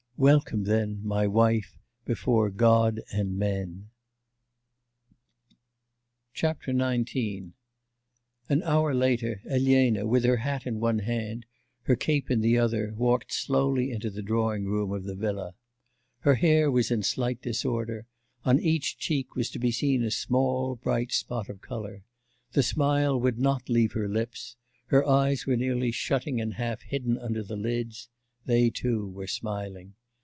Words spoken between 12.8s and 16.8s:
walked slowly into the drawing room of the villa. Her hair